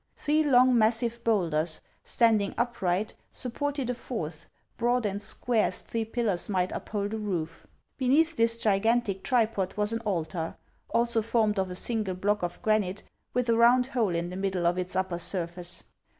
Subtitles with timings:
[0.17, 5.89] Three long, massive bowlders, standing upright, supported a fourth, broad and square, as HANS OF
[5.91, 6.11] ICELAND.
[6.13, 7.67] 321 three pillars might uphold a roof.
[7.99, 10.57] Beneath this gigantic tripod was an altar,
[10.89, 13.03] also formed of a single block of gran ite,
[13.35, 15.83] with a round hole in the middle of its upper surface.